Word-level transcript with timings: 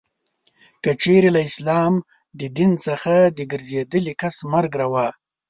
که 0.83 0.91
چیري 1.01 1.29
له 1.35 1.41
اسلام 1.49 1.93
د 2.39 2.41
دین 2.57 2.71
څخه 2.85 3.15
د 3.37 3.39
ګرځېدلې 3.51 4.13
کس 4.21 4.35
مرګ 4.53 4.71
روا. 4.83 5.07